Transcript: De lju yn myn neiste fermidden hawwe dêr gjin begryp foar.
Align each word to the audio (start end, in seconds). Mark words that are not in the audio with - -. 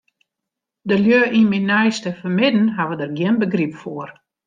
De 0.87 0.95
lju 1.03 1.21
yn 1.39 1.49
myn 1.49 1.67
neiste 1.69 2.11
fermidden 2.19 2.67
hawwe 2.75 2.95
dêr 2.99 3.11
gjin 3.17 3.39
begryp 3.41 3.73
foar. 3.81 4.09